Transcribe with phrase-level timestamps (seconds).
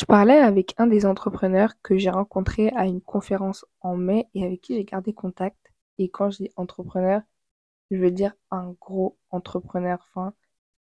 [0.00, 4.46] Je parlais avec un des entrepreneurs que j'ai rencontré à une conférence en mai et
[4.46, 5.58] avec qui j'ai gardé contact.
[5.98, 7.20] Et quand je dis entrepreneur,
[7.90, 9.98] je veux dire un gros entrepreneur.
[10.08, 10.32] Enfin,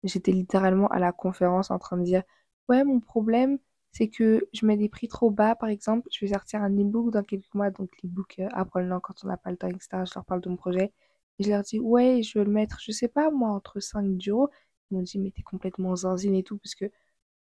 [0.03, 2.25] j'étais littéralement à la conférence en train de dire
[2.69, 3.59] Ouais, mon problème,
[3.93, 5.55] c'est que je mets des prix trop bas.
[5.55, 7.71] Par exemple, je vais sortir un e-book dans quelques mois.
[7.71, 10.05] Donc, l'e-book, euh, apprends-le quand on n'a pas le temps, etc.
[10.07, 10.93] Je leur parle de mon projet.
[11.39, 14.07] Et je leur dis Ouais, je veux le mettre, je sais pas moi, entre 5
[14.29, 14.51] euros.
[14.91, 16.87] Ils m'ont dit Mais t'es complètement zinzine et tout, parce que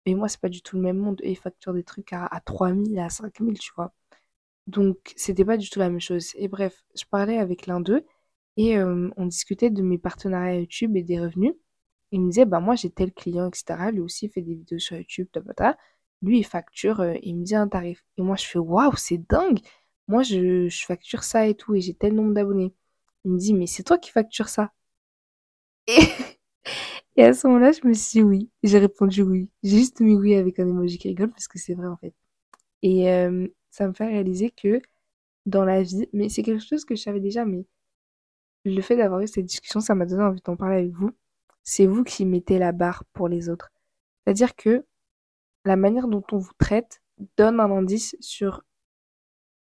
[0.06, 1.20] mais moi, c'est pas du tout le même monde.
[1.24, 3.94] Et ils facturent des trucs à, à 3000, à 5000, tu vois.
[4.68, 6.32] Donc, c'était pas du tout la même chose.
[6.36, 8.06] Et bref, je parlais avec l'un d'eux
[8.58, 11.54] et on discutait de mes partenariats YouTube et des revenus.
[12.12, 13.92] Il me disait, bah moi j'ai tel client, etc.
[13.92, 15.78] Lui aussi il fait des vidéos sur YouTube, tabata.
[16.22, 18.04] Lui il facture, euh, il me dit un tarif.
[18.18, 19.60] Et moi je fais, waouh, c'est dingue.
[20.08, 22.74] Moi je, je facture ça et tout et j'ai tel nombre d'abonnés.
[23.26, 24.72] Il me dit, mais c'est toi qui factures ça.
[25.88, 26.00] Et
[27.22, 28.50] et à ce moment-là, je me suis dit oui.
[28.64, 29.48] J'ai répondu oui.
[29.62, 32.16] J'ai juste mis oui avec un emoji qui rigole parce que c'est vrai en fait.
[32.82, 34.82] Et euh, ça me fait réaliser que
[35.46, 37.66] dans la vie, mais c'est quelque chose que je savais déjà, mais
[38.66, 41.12] le fait d'avoir eu cette discussion, ça m'a donné envie d'en parler avec vous.
[41.64, 43.72] C'est vous qui mettez la barre pour les autres.
[44.26, 44.84] C'est-à-dire que
[45.66, 47.04] la manière dont on vous traite
[47.38, 48.64] donne un indice sur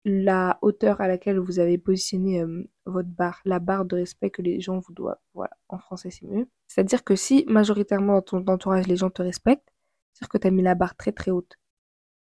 [0.04, 4.42] la hauteur à laquelle vous avez positionné euh, votre barre, la barre de respect que
[4.42, 5.18] les gens vous doivent.
[5.34, 6.48] Voilà, en français c'est mieux.
[6.66, 9.72] C'est-à-dire que si majoritairement dans ton entourage les gens te respectent,
[10.12, 11.58] c'est-à-dire que tu as mis la barre très très haute.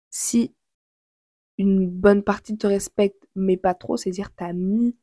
[0.10, 0.56] Si
[1.58, 4.98] une bonne partie te respecte mais pas trop, c'est-à-dire tu as mis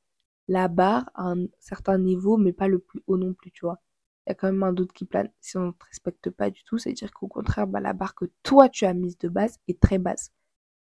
[0.49, 3.81] la barre à un certain niveau mais pas le plus haut non plus, tu vois.
[4.27, 5.31] Il y a quand même un doute qui plane.
[5.41, 8.25] Si on ne te respecte pas du tout, c'est-à-dire qu'au contraire, bah, la barre que
[8.43, 10.33] toi tu as mise de base est très basse.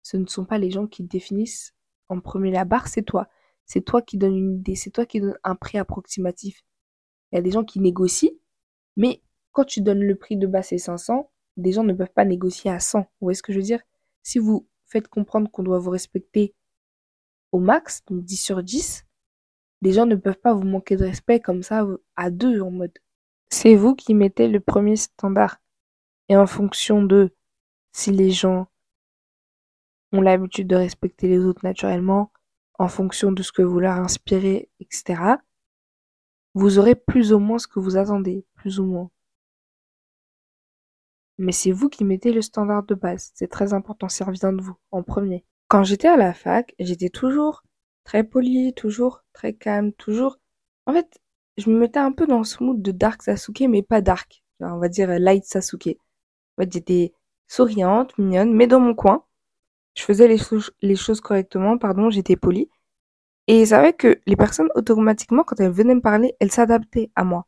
[0.03, 1.75] Ce ne sont pas les gens qui définissent
[2.09, 3.29] en premier la barre, c'est toi.
[3.67, 6.65] C'est toi qui donne une idée, c'est toi qui donne un prix approximatif.
[7.31, 8.33] Il y a des gens qui négocient,
[8.97, 12.25] mais quand tu donnes le prix de base c'est 500, des gens ne peuvent pas
[12.25, 13.01] négocier à 100.
[13.01, 13.83] Vous voyez ce que je veux dire?
[14.23, 16.55] Si vous faites comprendre qu'on doit vous respecter
[17.53, 19.07] au max, donc 10 sur 10,
[19.83, 21.87] des gens ne peuvent pas vous manquer de respect comme ça
[22.17, 22.99] à deux en mode.
[23.51, 25.61] C'est vous qui mettez le premier standard.
[26.29, 27.35] Et en fonction de
[27.93, 28.70] si les gens
[30.13, 32.33] ont l'habitude de respecter les autres naturellement,
[32.79, 35.37] en fonction de ce que vous leur inspirez, etc.,
[36.55, 39.11] vous aurez plus ou moins ce que vous attendez, plus ou moins.
[41.39, 43.31] Mais c'est vous qui mettez le standard de base.
[43.35, 45.45] C'est très important, ça revient de vous, en premier.
[45.69, 47.63] Quand j'étais à la fac, j'étais toujours
[48.05, 50.39] très poli, toujours très calme, toujours...
[50.87, 51.21] En fait,
[51.57, 54.43] je me mettais un peu dans ce mood de Dark Sasuke, mais pas Dark.
[54.61, 55.97] On va dire Light Sasuke.
[56.57, 57.13] En fait, j'étais
[57.47, 59.25] souriante, mignonne, mais dans mon coin
[59.95, 62.69] je faisais les, choses correctement, pardon, j'étais polie.
[63.47, 67.25] Et c'est vrai que les personnes, automatiquement, quand elles venaient me parler, elles s'adaptaient à
[67.25, 67.47] moi.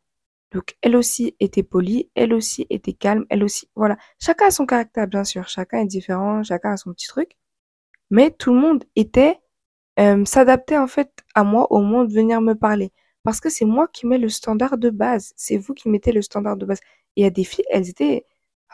[0.52, 3.96] Donc, elle aussi était polie, elle aussi était calme, elle aussi, voilà.
[4.20, 5.48] Chacun a son caractère, bien sûr.
[5.48, 7.36] Chacun est différent, chacun a son petit truc.
[8.10, 9.40] Mais tout le monde était,
[10.00, 12.92] euh, s'adaptait en fait à moi au moment de venir me parler.
[13.24, 15.32] Parce que c'est moi qui mets le standard de base.
[15.36, 16.80] C'est vous qui mettez le standard de base.
[17.16, 18.26] Et a des filles, elles étaient,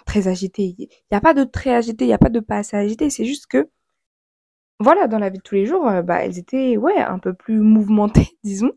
[0.07, 0.75] très agité.
[0.79, 3.11] Il n'y a pas de très agité, il n'y a pas de pas assez agité.
[3.11, 3.69] C'est juste que,
[4.81, 7.35] voilà, dans la vie de tous les jours, euh, bah, elles étaient, ouais, un peu
[7.35, 8.73] plus mouvementées, disons.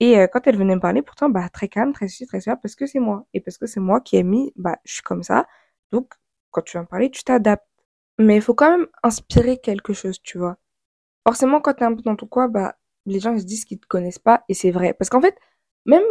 [0.00, 2.56] Et euh, quand elles venaient me parler, pourtant, bah, très calme, très sûr, très sûr,
[2.62, 3.26] parce que c'est moi.
[3.34, 5.46] Et parce que c'est moi qui ai mis, bah, je suis comme ça.
[5.92, 6.12] Donc,
[6.50, 7.66] quand tu vas me parler, tu t'adaptes.
[8.18, 10.58] Mais il faut quand même inspirer quelque chose, tu vois.
[11.26, 12.76] Forcément, quand tu es un peu dans ton coin, bah,
[13.06, 14.94] les gens ils se disent qu'ils te connaissent pas, et c'est vrai.
[14.94, 15.36] Parce qu'en fait,
[15.86, 16.04] même,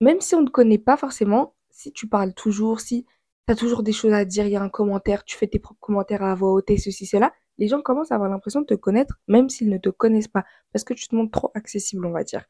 [0.00, 3.06] même si on ne te connaît pas forcément, si tu parles toujours, si
[3.46, 5.80] t'as toujours des choses à dire, il y a un commentaire, tu fais tes propres
[5.80, 9.18] commentaires à voix haute ceci, cela, les gens commencent à avoir l'impression de te connaître,
[9.28, 12.24] même s'ils ne te connaissent pas, parce que tu te montres trop accessible, on va
[12.24, 12.44] dire.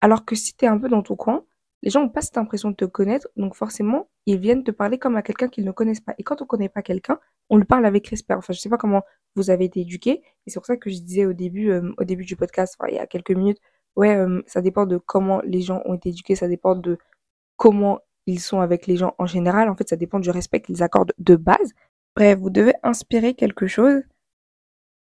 [0.00, 1.44] Alors que si t'es un peu dans ton coin,
[1.82, 4.98] les gens n'ont pas cette impression de te connaître, donc forcément, ils viennent te parler
[4.98, 6.14] comme à quelqu'un qu'ils ne connaissent pas.
[6.18, 7.18] Et quand on connaît pas quelqu'un,
[7.50, 8.34] on lui parle avec respect.
[8.34, 9.02] Enfin, je sais pas comment
[9.34, 12.04] vous avez été éduqué, et c'est pour ça que je disais au début, euh, au
[12.04, 13.58] début du podcast, il y a quelques minutes,
[13.96, 16.98] ouais, euh, ça dépend de comment les gens ont été éduqués, ça dépend de
[17.56, 19.68] comment ils sont avec les gens en général.
[19.68, 21.72] En fait, ça dépend du respect qu'ils accordent de base.
[22.16, 24.02] Bref, vous devez inspirer quelque chose.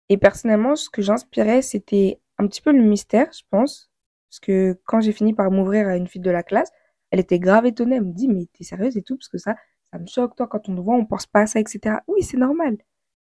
[0.09, 3.91] Et personnellement, ce que j'inspirais, c'était un petit peu le mystère, je pense.
[4.31, 6.71] Parce que quand j'ai fini par m'ouvrir à une fille de la classe,
[7.11, 7.97] elle était grave étonnée.
[7.97, 9.57] Elle me dit, mais t'es sérieuse et tout, parce que ça,
[9.93, 11.97] ça me choque, toi, quand on te voit, on pense pas à ça, etc.
[12.07, 12.79] Oui, c'est normal.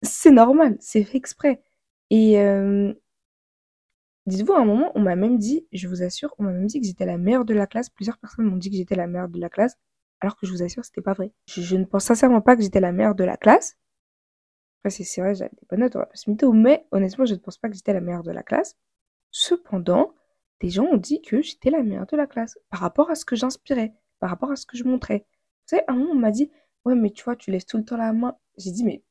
[0.04, 1.62] C'est normal, c'est fait exprès.
[2.10, 2.94] Et euh,
[4.25, 6.81] Dites-vous, à un moment, on m'a même dit, je vous assure, on m'a même dit
[6.81, 7.89] que j'étais la meilleure de la classe.
[7.89, 9.77] Plusieurs personnes m'ont dit que j'étais la meilleure de la classe,
[10.19, 11.31] alors que je vous assure, c'était pas vrai.
[11.48, 13.77] Je, ne pense sincèrement pas que j'étais la meilleure de la classe.
[14.80, 17.69] Après, c'est vrai, j'avais des bonnes notes, on va mais honnêtement, je ne pense pas
[17.69, 18.75] que j'étais la meilleure de la classe.
[19.30, 20.13] Cependant,
[20.60, 23.25] des gens ont dit que j'étais la meilleure de la classe, par rapport à ce
[23.25, 25.25] que j'inspirais, par rapport à ce que je montrais.
[25.30, 26.51] Vous savez, à un moment, on m'a dit,
[26.86, 28.38] ouais, mais tu vois, tu laisses tout le temps la main.
[28.57, 29.04] J'ai dit, mais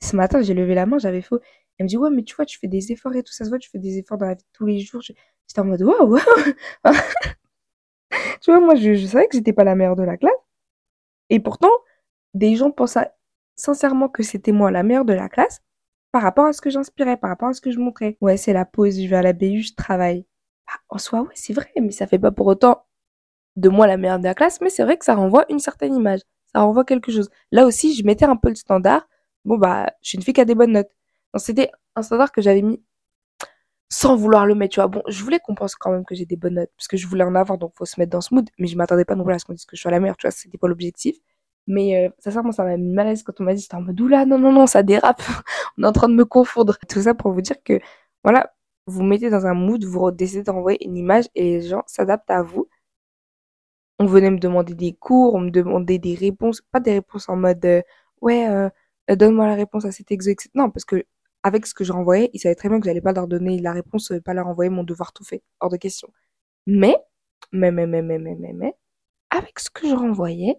[0.00, 1.40] Ce matin, j'ai levé la main, j'avais faux.
[1.78, 3.50] Elle me dit, ouais, mais tu vois, tu fais des efforts et tout, ça se
[3.50, 5.02] voit, tu fais des efforts dans la vie tous les jours.
[5.02, 6.18] J'étais en mode, waouh,
[8.40, 10.32] tu vois, moi, je, je savais que j'étais pas la meilleure de la classe.
[11.30, 11.70] Et pourtant,
[12.34, 13.10] des gens pensaient
[13.56, 15.62] sincèrement que c'était moi la meilleure de la classe
[16.12, 18.18] par rapport à ce que j'inspirais, par rapport à ce que je montrais.
[18.20, 20.26] Ouais, c'est la pause, je vais à la BU, je travaille.
[20.66, 22.84] Bah, en soi, ouais, c'est vrai, mais ça fait pas pour autant
[23.56, 25.94] de moi la meilleure de la classe, mais c'est vrai que ça renvoie une certaine
[25.94, 26.20] image.
[26.54, 27.30] Ça renvoie quelque chose.
[27.52, 29.08] Là aussi, je mettais un peu le standard.
[29.44, 30.90] Bon, bah, je suis une fille qui a des bonnes notes.
[31.36, 32.82] C'était un standard que j'avais mis
[33.88, 34.88] sans vouloir le mettre, tu vois.
[34.88, 37.06] Bon, je voulais qu'on pense quand même que j'ai des bonnes notes, parce que je
[37.06, 39.24] voulais en avoir, donc faut se mettre dans ce mood, mais je m'attendais pas non
[39.24, 41.16] plus à ce qu'on dise que je suis la meilleure, tu vois, c'était pas l'objectif.
[41.68, 43.82] Mais euh, sincèrement, ça m'a mis mal à l'aise quand on m'a dit, c'était en
[43.82, 45.22] mode, oula, non, non, non, ça dérape,
[45.78, 46.78] on est en train de me confondre.
[46.88, 47.80] Tout ça pour vous dire que,
[48.24, 48.54] voilà,
[48.86, 52.42] vous mettez dans un mood, vous décidez d'envoyer une image et les gens s'adaptent à
[52.42, 52.68] vous.
[53.98, 57.36] On venait me demander des cours, on me demandait des réponses, pas des réponses en
[57.36, 57.82] mode, euh,
[58.20, 58.68] ouais, euh,
[59.16, 60.50] donne-moi la réponse à cet exo, etc.
[60.54, 61.04] Non, parce que
[61.46, 63.72] avec ce que je renvoyais, ils savaient très bien que j'allais pas leur donner la
[63.72, 66.08] réponse, pas leur envoyer mon devoir tout fait, hors de question.
[66.66, 66.96] Mais,
[67.52, 68.74] mais, mais, mais, mais, mais, mais, mais,
[69.30, 70.56] avec ce que je renvoyais,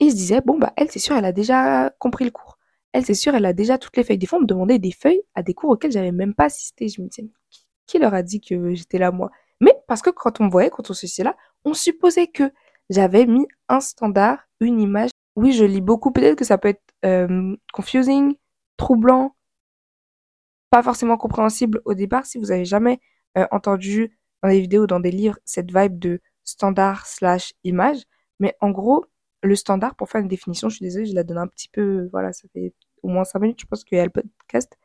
[0.00, 2.58] ils se disaient, bon, bah, elle, c'est sûr, elle a déjà compris le cours.
[2.92, 4.18] Elle, c'est sûr, elle a déjà toutes les feuilles.
[4.18, 6.88] Des fois, on me demandait des feuilles à des cours auxquels j'avais même pas assisté.
[6.88, 7.28] Je me disais,
[7.86, 9.30] qui leur a dit que j'étais là, moi?
[9.60, 12.50] Mais parce que quand on me voyait, quand on se là, on supposait que
[12.90, 15.10] j'avais mis un standard, une image.
[15.36, 16.10] Oui, je lis beaucoup.
[16.10, 18.34] Peut-être que ça peut être euh, confusing,
[18.76, 19.36] troublant,
[20.74, 22.98] pas forcément compréhensible au départ si vous avez jamais
[23.38, 28.02] euh, entendu dans des vidéos dans des livres cette vibe de standard slash image.
[28.40, 29.06] Mais en gros,
[29.44, 32.08] le standard, pour faire une définition, je suis désolée, je la donne un petit peu,
[32.10, 32.74] voilà, ça fait
[33.04, 34.76] au moins 5 minutes, je pense qu'il y a le podcast.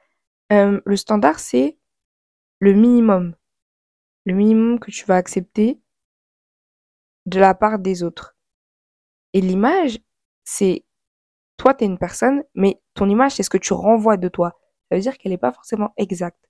[0.53, 1.80] Euh, le standard, c'est
[2.59, 3.33] le minimum.
[4.25, 5.80] Le minimum que tu vas accepter
[7.25, 8.38] de la part des autres.
[9.33, 9.97] Et l'image,
[10.44, 10.86] c'est
[11.57, 14.59] toi, tu es une personne, mais ton image, c'est ce que tu renvoies de toi.
[14.89, 16.50] Ça veut dire qu'elle n'est pas forcément exacte.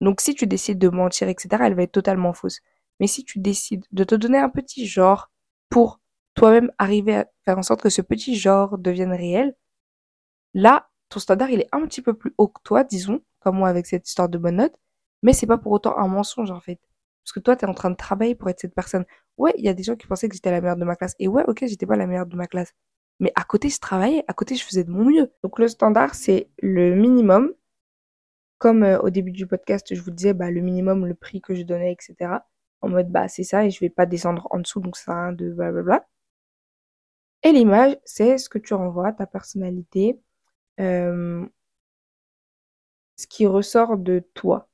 [0.00, 2.60] Donc si tu décides de mentir, etc., elle va être totalement fausse.
[3.00, 5.30] Mais si tu décides de te donner un petit genre
[5.70, 6.00] pour
[6.34, 9.56] toi-même arriver à faire en sorte que ce petit genre devienne réel,
[10.54, 13.68] là, ton standard, il est un petit peu plus haut que toi, disons, comme moi
[13.68, 14.74] avec cette histoire de bonne note,
[15.22, 16.80] mais c'est pas pour autant un mensonge, en fait.
[17.24, 19.04] Parce que toi, tu es en train de travailler pour être cette personne.
[19.36, 21.14] Ouais, il y a des gens qui pensaient que j'étais la meilleure de ma classe.
[21.18, 22.72] Et ouais, ok, j'étais pas la meilleure de ma classe.
[23.20, 25.32] Mais à côté, je travaillais, à côté, je faisais de mon mieux.
[25.42, 27.52] Donc le standard, c'est le minimum.
[28.58, 31.54] Comme euh, au début du podcast, je vous disais, bah, le minimum, le prix que
[31.54, 32.40] je donnais, etc.
[32.80, 35.32] En mode, bah, c'est ça, et je vais pas descendre en dessous, donc ça sert
[35.36, 36.06] de blablabla.
[37.42, 40.20] Et l'image, c'est ce que tu renvoies, ta personnalité,
[40.80, 41.46] euh,
[43.16, 44.68] ce qui ressort de toi.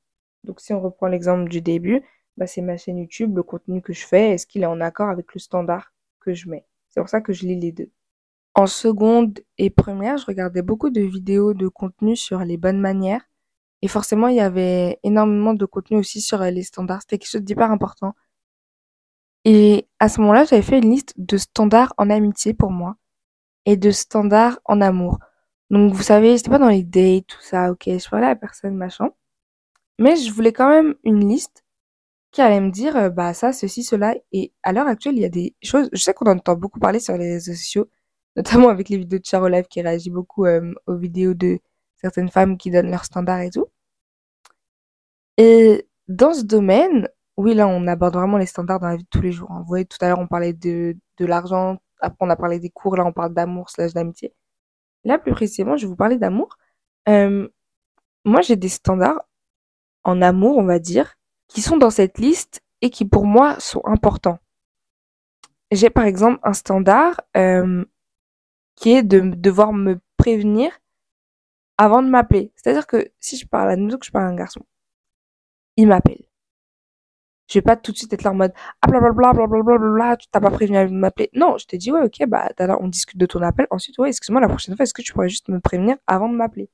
[0.44, 2.02] Donc si on reprend l'exemple du début,
[2.36, 5.08] bah, c'est ma chaîne YouTube, le contenu que je fais, est-ce qu'il est en accord
[5.10, 7.90] avec le standard que je mets C'est pour ça que je lis les deux.
[8.54, 13.22] En seconde et première, je regardais beaucoup de vidéos de contenu sur les bonnes manières.
[13.82, 17.02] Et forcément, il y avait énormément de contenu aussi sur les standards.
[17.02, 18.14] C'était quelque chose d'hyper important.
[19.44, 22.96] Et à ce moment-là, j'avais fait une liste de standards en amitié pour moi
[23.66, 25.18] et de standards en amour.
[25.70, 28.76] Donc, vous savez, c'était pas dans les dates, tout ça, ok, je parlais à personne,
[28.76, 29.10] machin.
[29.98, 31.64] Mais je voulais quand même une liste
[32.32, 34.14] qui allait me dire, euh, bah, ça, ceci, cela.
[34.32, 37.00] Et à l'heure actuelle, il y a des choses, je sais qu'on entend beaucoup parler
[37.00, 37.88] sur les réseaux sociaux,
[38.36, 41.58] notamment avec les vidéos de Charo Live qui réagit beaucoup euh, aux vidéos de
[41.96, 43.66] certaines femmes qui donnent leurs standards et tout.
[45.38, 49.08] Et dans ce domaine, oui, là, on aborde vraiment les standards dans la vie de
[49.08, 49.50] tous les jours.
[49.50, 49.60] Hein.
[49.60, 52.70] Vous voyez, tout à l'heure, on parlait de, de l'argent, après, on a parlé des
[52.70, 54.34] cours, là, on parle d'amour slash d'amitié.
[55.04, 56.56] Là, plus précisément, je vais vous parler d'amour.
[57.08, 57.48] Euh,
[58.24, 59.22] moi, j'ai des standards
[60.04, 61.14] en amour, on va dire,
[61.48, 64.38] qui sont dans cette liste et qui, pour moi, sont importants.
[65.70, 67.84] J'ai, par exemple, un standard euh,
[68.76, 70.70] qui est de devoir me prévenir
[71.78, 72.52] avant de m'appeler.
[72.56, 74.62] C'est-à-dire que si je parle à nous que je parle à un garçon,
[75.76, 76.22] il m'appelle.
[77.48, 80.26] Je vais pas tout de suite être là en mode ah blablabla blablabla bla, tu
[80.30, 81.28] t'as pas prévenu de m'appeler.
[81.34, 82.48] Non, je te dis ouais ok bah
[82.80, 83.66] on discute de ton appel.
[83.70, 86.34] Ensuite ouais excuse-moi la prochaine fois est-ce que tu pourrais juste me prévenir avant de
[86.36, 86.70] m'appeler?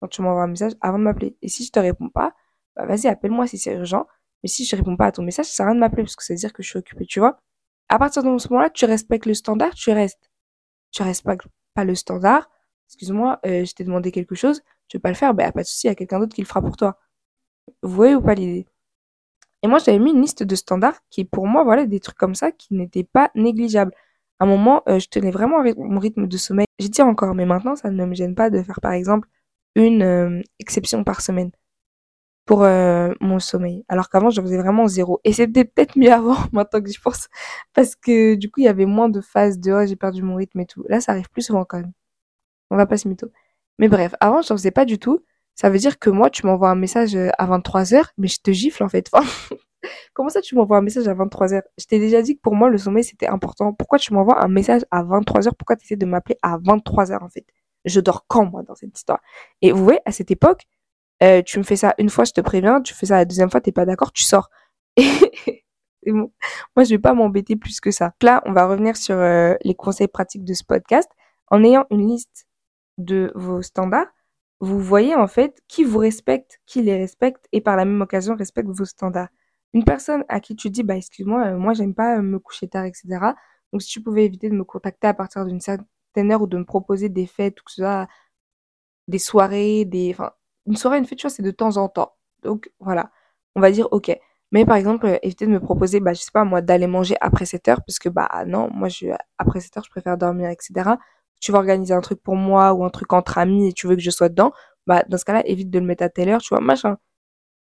[0.00, 1.36] Quand tu m'envoies un message avant de m'appeler.
[1.42, 2.34] Et si je te réponds pas,
[2.76, 4.06] bah vas-y appelle-moi si c'est urgent.
[4.42, 6.16] Mais si je réponds pas à ton message, ça sert à rien de m'appeler parce
[6.16, 7.38] que ça veut dire que je suis occupée, tu vois.
[7.88, 10.29] À partir de ce moment-là, tu respectes le standard, tu restes
[10.90, 12.50] tu respectes pas le standard,
[12.88, 15.66] excuse-moi, euh, je t'ai demandé quelque chose, tu veux pas le faire, ben, pas de
[15.66, 16.98] souci, il y a quelqu'un d'autre qui le fera pour toi.
[17.82, 18.66] Vous voyez ou pas l'idée?
[19.62, 22.34] Et moi, j'avais mis une liste de standards qui, pour moi, voilà, des trucs comme
[22.34, 23.92] ça qui n'étaient pas négligeables.
[24.38, 26.66] À un moment, euh, je tenais vraiment avec mon rythme de sommeil.
[26.78, 29.28] J'y tiens encore, mais maintenant, ça ne me gêne pas de faire, par exemple,
[29.76, 31.50] une euh, exception par semaine
[32.50, 33.84] pour euh, mon sommeil.
[33.88, 35.20] Alors qu'avant, je faisais vraiment zéro.
[35.22, 37.28] Et c'était peut-être mieux avant, maintenant que j'y pense.
[37.74, 40.34] Parce que du coup, il y avait moins de phases de oh, j'ai perdu mon
[40.34, 40.82] rythme et tout.
[40.88, 41.92] Là, ça arrive plus souvent quand même.
[42.72, 43.28] On va pas se mytho.
[43.78, 45.24] Mais bref, avant, je n'en faisais pas du tout.
[45.54, 48.50] Ça veut dire que moi, tu m'envoies un message euh, à 23h, mais je te
[48.50, 49.08] gifle en fait.
[50.14, 52.68] comment ça tu m'envoies un message à 23h Je t'ai déjà dit que pour moi,
[52.68, 53.72] le sommeil, c'était important.
[53.74, 57.28] Pourquoi tu m'envoies un message à 23h Pourquoi tu essaies de m'appeler à 23h en
[57.28, 57.46] fait?
[57.84, 59.20] Je dors quand moi dans cette histoire?
[59.62, 60.66] Et vous voyez, à cette époque,
[61.22, 63.50] euh, tu me fais ça une fois, je te préviens, tu fais ça la deuxième
[63.50, 64.50] fois, t'es pas d'accord, tu sors.
[66.02, 66.32] Et bon.
[66.76, 68.14] Moi, je vais pas m'embêter plus que ça.
[68.22, 71.10] Là, on va revenir sur euh, les conseils pratiques de ce podcast.
[71.50, 72.46] En ayant une liste
[72.98, 74.06] de vos standards,
[74.60, 78.36] vous voyez en fait qui vous respecte, qui les respecte et par la même occasion
[78.36, 79.28] respecte vos standards.
[79.72, 82.84] Une personne à qui tu dis, bah excuse-moi, euh, moi j'aime pas me coucher tard,
[82.84, 83.34] etc.
[83.72, 86.58] Donc si tu pouvais éviter de me contacter à partir d'une certaine heure ou de
[86.58, 88.08] me proposer des fêtes ou que ce soit
[89.08, 90.32] des soirées, des, enfin,
[90.66, 92.12] une soirée, une fête, tu vois, c'est de temps en temps.
[92.42, 93.10] Donc voilà,
[93.56, 94.16] on va dire ok.
[94.52, 97.16] Mais par exemple, euh, éviter de me proposer, bah je sais pas moi, d'aller manger
[97.20, 99.06] après 7 heures parce que bah non, moi je
[99.38, 100.96] après 7 heures, je préfère dormir, etc
[101.40, 103.96] tu vas organiser un truc pour moi ou un truc entre amis et tu veux
[103.96, 104.52] que je sois dedans,
[104.86, 106.98] bah dans ce cas-là, évite de le mettre à telle heure, tu vois, machin.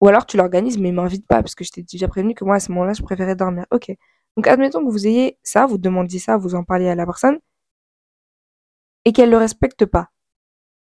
[0.01, 2.55] Ou alors tu l'organises mais m'invite pas parce que je t'ai déjà prévenu que moi
[2.57, 3.65] à ce moment-là, je préférais dormir.
[3.71, 3.91] OK.
[4.37, 7.39] Donc admettons que vous ayez ça, vous demandiez ça, vous en parliez à la personne
[9.05, 10.09] et qu'elle le respecte pas.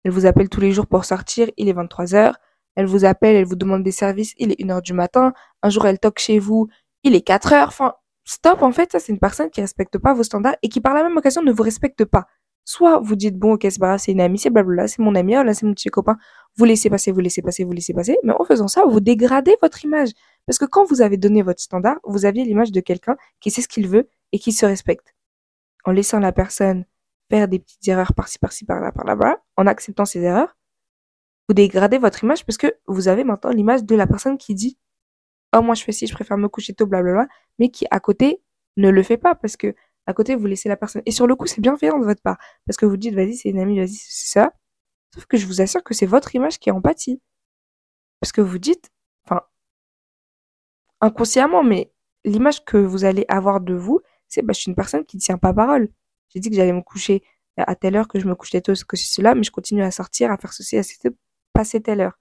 [0.04, 2.38] Elle vous appelle tous les jours pour sortir, il est 23 heures.
[2.76, 5.32] Elle vous appelle, elle vous demande des services, il est 1 heure du matin.
[5.62, 6.68] Un jour, elle toque chez vous,
[7.02, 7.68] il est 4 heures.
[7.68, 10.80] Enfin, stop, en fait, ça, c'est une personne qui respecte pas vos standards et qui,
[10.80, 12.26] par la même occasion, ne vous respecte pas.
[12.64, 15.36] Soit vous dites, bon, ok, c'est pas c'est une amie, c'est blablabla, c'est mon ami,
[15.38, 16.16] oh là, c'est mon petit copain.
[16.56, 18.18] Vous laissez passer, vous laissez passer, vous laissez passer.
[18.24, 20.10] Mais en faisant ça, vous dégradez votre image.
[20.46, 23.62] Parce que quand vous avez donné votre standard, vous aviez l'image de quelqu'un qui sait
[23.62, 25.14] ce qu'il veut et qui se respecte.
[25.84, 26.84] En laissant la personne
[27.30, 30.56] faire des petites erreurs par-ci, par-ci, par-là, par-là, en acceptant ces erreurs,
[31.48, 34.78] vous dégradez votre image parce que vous avez maintenant l'image de la personne qui dit,
[35.56, 37.26] oh, moi, je fais ci, je préfère me coucher tôt, blablabla,
[37.58, 38.42] mais qui, à côté,
[38.76, 39.74] ne le fait pas parce que
[40.08, 41.02] à côté, vous laissez la personne.
[41.04, 42.38] Et sur le coup, c'est bienveillant de votre part.
[42.66, 44.54] Parce que vous dites, vas-y, c'est une amie, vas-y, c'est ça.
[45.14, 47.20] Sauf que je vous assure que c'est votre image qui est en pâtit.
[48.20, 48.90] Parce que vous dites,
[49.26, 49.42] enfin,
[51.02, 51.92] inconsciemment, mais
[52.24, 55.20] l'image que vous allez avoir de vous, c'est, bah, je suis une personne qui ne
[55.20, 55.90] tient pas parole.
[56.28, 57.22] J'ai dit que j'allais me coucher
[57.56, 59.90] à telle heure, que je me couchais tôt, que c'est cela, mais je continue à
[59.90, 60.82] sortir, à faire ceci, à
[61.52, 62.18] passer telle heure.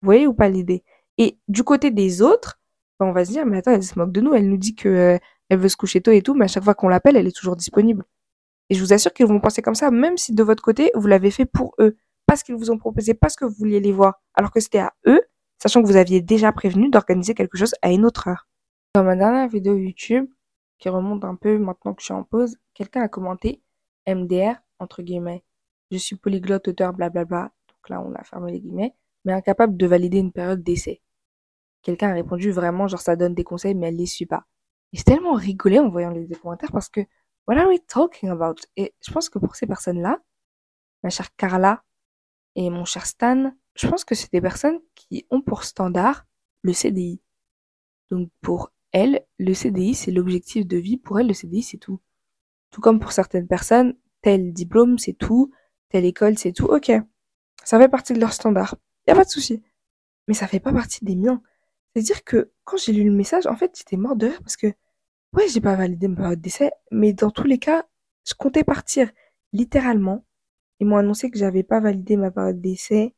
[0.00, 0.82] Vous voyez ou pas l'idée?
[1.18, 2.60] Et du côté des autres,
[2.98, 4.74] bah, on va se dire, mais attends, elle se moque de nous, elle nous dit
[4.74, 7.16] que euh, elle veut se coucher tôt et tout, mais à chaque fois qu'on l'appelle,
[7.16, 8.04] elle est toujours disponible.
[8.70, 11.06] Et je vous assure qu'ils vont penser comme ça, même si de votre côté, vous
[11.06, 11.96] l'avez fait pour eux.
[12.26, 14.94] Parce qu'ils vous ont proposé, parce que vous vouliez les voir, alors que c'était à
[15.06, 15.20] eux,
[15.60, 18.48] sachant que vous aviez déjà prévenu d'organiser quelque chose à une autre heure.
[18.94, 20.26] Dans ma dernière vidéo YouTube,
[20.82, 23.62] qui remonte un peu maintenant que je suis en pause, quelqu'un a commenté
[24.08, 25.44] MDR, entre guillemets.
[25.92, 27.52] Je suis polyglotte, auteur, blablabla.
[27.68, 28.92] Donc là, on a fermé les guillemets.
[29.24, 31.00] Mais incapable de valider une période d'essai.
[31.82, 34.44] Quelqu'un a répondu vraiment, genre ça donne des conseils, mais elle les suit pas.
[34.92, 37.02] Et j'ai tellement rigolé en voyant les commentaires parce que,
[37.46, 38.56] what are we talking about?
[38.76, 40.18] Et je pense que pour ces personnes-là,
[41.04, 41.84] ma chère Carla
[42.56, 46.24] et mon cher Stan, je pense que c'est des personnes qui ont pour standard
[46.62, 47.22] le CDI.
[48.10, 50.96] Donc pour elles, le CDI, c'est l'objectif de vie.
[50.96, 52.00] Pour elles, le CDI, c'est tout.
[52.70, 55.52] Tout comme pour certaines personnes, tel diplôme, c'est tout.
[55.88, 56.66] Telle école, c'est tout.
[56.66, 56.90] Ok.
[57.64, 58.76] Ça fait partie de leur standard.
[59.06, 59.62] Y a pas de souci.
[60.28, 61.42] Mais ça fait pas partie des miens.
[61.94, 64.68] C'est-à-dire que quand j'ai lu le message, en fait, j'étais mort de rire parce que,
[65.34, 67.86] ouais, j'ai pas validé ma période d'essai, mais dans tous les cas,
[68.26, 69.10] je comptais partir
[69.52, 70.24] littéralement.
[70.80, 73.14] Ils m'ont annoncé que j'avais pas validé ma période d'essai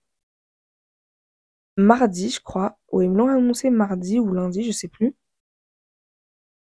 [1.76, 2.78] mardi, je crois.
[2.93, 5.14] Ou ils me l'ont annoncé mardi ou lundi, je sais plus.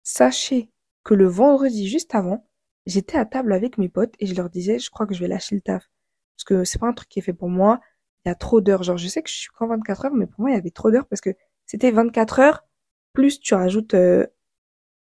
[0.03, 0.71] Sachez
[1.05, 2.47] que le vendredi juste avant,
[2.87, 5.29] j'étais à table avec mes potes et je leur disais, je crois que je vais
[5.29, 5.89] lâcher le taf.
[6.37, 7.81] Parce que c'est pas un truc qui est fait pour moi.
[8.25, 8.83] Il y a trop d'heures.
[8.83, 10.71] Genre, je sais que je suis qu'en 24 heures, mais pour moi, il y avait
[10.71, 11.31] trop d'heures parce que
[11.67, 12.65] c'était 24 heures,
[13.13, 14.27] plus tu rajoutes euh,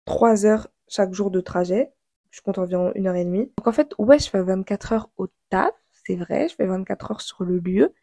[0.05, 1.91] 3 heures chaque jour de trajet.
[2.31, 3.51] Je compte environ une heure et demie.
[3.57, 5.73] Donc en fait, ouais, je fais 24 heures au taf,
[6.05, 7.93] c'est vrai, je fais 24 heures sur le lieu.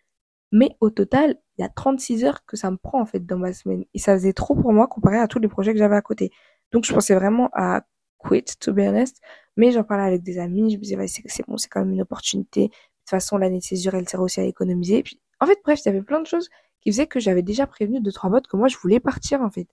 [0.52, 3.38] Mais au total, il y a 36 heures que ça me prend en fait dans
[3.38, 3.84] ma semaine.
[3.94, 6.30] Et ça faisait trop pour moi comparé à tous les projets que j'avais à côté.
[6.72, 7.82] Donc je pensais vraiment à
[8.18, 9.20] quit, to be honest.
[9.56, 12.02] Mais j'en parlais avec des amis, je me disais, c'est bon, c'est quand même une
[12.02, 12.62] opportunité.
[12.62, 14.98] De toute façon, l'année de césure, elle sert aussi à économiser.
[14.98, 16.48] Et puis, en fait, bref, il y avait plein de choses
[16.82, 19.50] qui faisait que j'avais déjà prévenu deux trois potes que moi je voulais partir en
[19.50, 19.68] fait.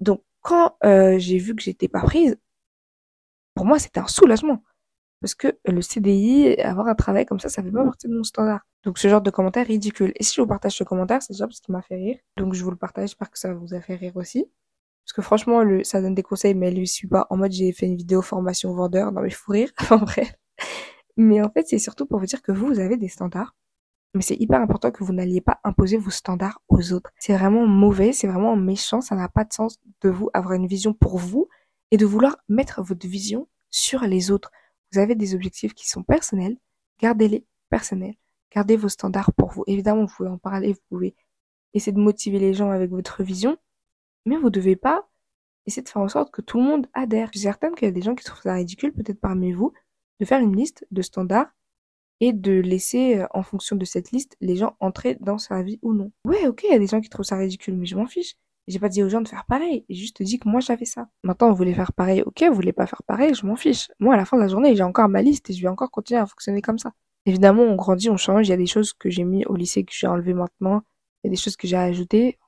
[0.00, 2.36] Donc quand euh, j'ai vu que j'étais pas prise,
[3.54, 4.62] pour moi c'était un soulagement
[5.20, 8.24] parce que le CDI, avoir un travail comme ça, ça fait pas partie de mon
[8.24, 8.60] standard.
[8.84, 10.12] Donc ce genre de commentaire ridicule.
[10.16, 12.18] Et si je vous partage ce commentaire, c'est déjà parce qu'il m'a fait rire.
[12.36, 14.46] Donc je vous le partage, j'espère que ça vous a fait rire aussi.
[15.04, 17.26] Parce que franchement, le, ça donne des conseils, mais elle lui suit pas.
[17.30, 19.12] En mode, j'ai fait une vidéo formation vendeur.
[19.12, 19.70] Non mais faut rire.
[19.80, 20.34] Enfin bref.
[21.16, 23.54] Mais en fait, c'est surtout pour vous dire que vous, vous avez des standards
[24.14, 27.10] mais c'est hyper important que vous n'alliez pas imposer vos standards aux autres.
[27.18, 30.68] C'est vraiment mauvais, c'est vraiment méchant, ça n'a pas de sens de vous avoir une
[30.68, 31.48] vision pour vous
[31.90, 34.52] et de vouloir mettre votre vision sur les autres.
[34.92, 36.56] Vous avez des objectifs qui sont personnels,
[37.00, 38.14] gardez-les personnels.
[38.54, 39.64] Gardez vos standards pour vous.
[39.66, 41.16] Évidemment, vous pouvez en parler, vous pouvez
[41.72, 43.56] essayer de motiver les gens avec votre vision,
[44.24, 45.08] mais vous devez pas
[45.66, 47.28] essayer de faire en sorte que tout le monde adhère.
[47.32, 49.72] Je suis certaine qu'il y a des gens qui trouvent ça ridicule, peut-être parmi vous,
[50.20, 51.52] de faire une liste de standards
[52.20, 55.78] et de laisser, euh, en fonction de cette liste, les gens entrer dans sa vie
[55.82, 56.12] ou non.
[56.24, 58.36] Ouais, ok, il y a des gens qui trouvent ça ridicule, mais je m'en fiche.
[58.66, 61.08] J'ai pas dit aux gens de faire pareil, j'ai juste dit que moi j'avais ça.
[61.22, 63.90] Maintenant, vous voulez faire pareil, ok, vous voulez pas faire pareil, je m'en fiche.
[63.98, 65.90] Moi, à la fin de la journée, j'ai encore ma liste et je vais encore
[65.90, 66.92] continuer à fonctionner comme ça.
[67.26, 69.84] Évidemment, on grandit, on change, il y a des choses que j'ai mis au lycée
[69.84, 70.82] que j'ai enlevé maintenant,
[71.22, 72.38] il y a des choses que j'ai ajoutées,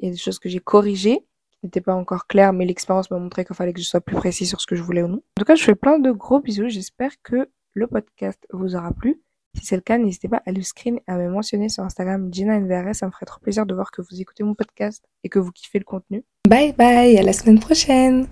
[0.00, 1.18] il y a des choses que j'ai corrigées,
[1.50, 4.16] qui n'étaient pas encore claires, mais l'expérience m'a montré qu'il fallait que je sois plus
[4.16, 5.16] précis sur ce que je voulais ou non.
[5.16, 8.92] En tout cas, je fais plein de gros bisous, j'espère que le podcast vous aura
[8.92, 9.20] plu.
[9.58, 12.32] Si c'est le cas, n'hésitez pas à le screen et à me mentionner sur Instagram
[12.32, 12.94] GinaNVRS.
[12.94, 15.50] Ça me ferait trop plaisir de voir que vous écoutez mon podcast et que vous
[15.50, 16.24] kiffez le contenu.
[16.48, 18.28] Bye bye, à la semaine prochaine